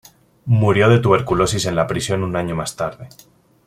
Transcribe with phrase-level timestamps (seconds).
[0.47, 3.07] Murió de tuberculosis en la prisión un año más tarde.